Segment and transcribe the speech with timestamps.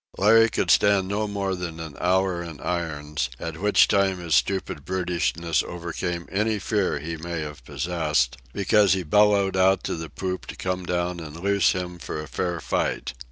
[0.17, 4.83] Larry could stand no more than an hour in irons, at which time his stupid
[4.83, 10.47] brutishness overcame any fear he might have possessed, because he bellowed out to the poop
[10.47, 13.13] to come down and loose him for a fair fight.